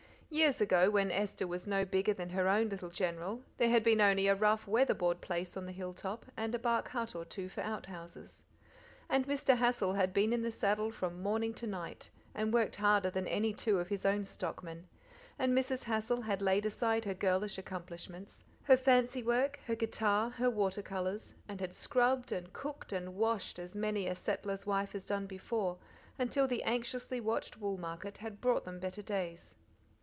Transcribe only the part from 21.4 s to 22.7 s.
and had scrubbed and